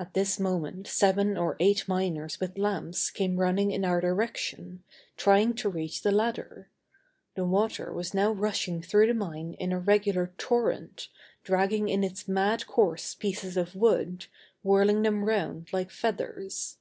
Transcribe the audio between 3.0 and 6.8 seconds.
came running in our direction, trying to reach the ladder.